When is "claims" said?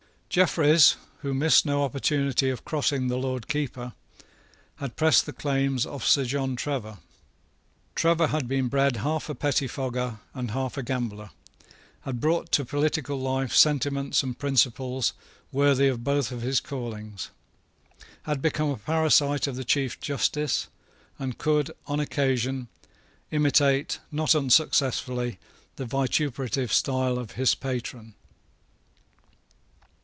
5.33-5.85